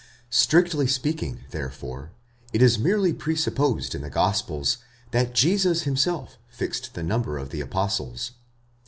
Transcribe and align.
Strictly 0.31 0.87
speaking, 0.87 1.41
therefore, 1.51 2.11
it 2.53 2.63
is 2.63 2.79
merely 2.79 3.13
presupposed 3.13 3.93
in 3.93 4.01
the 4.01 4.09
gospels, 4.09 4.79
that 5.11 5.35
'Jesus 5.35 5.83
himself 5.83 6.39
fixed 6.49 6.95
the 6.95 7.03
number 7.03 7.37
of 7.37 7.51
the 7.51 7.61
apostles. 7.61 8.31